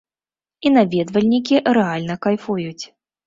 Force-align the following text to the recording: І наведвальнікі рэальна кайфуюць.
І 0.69 0.71
наведвальнікі 0.77 1.61
рэальна 1.79 2.15
кайфуюць. 2.27 2.83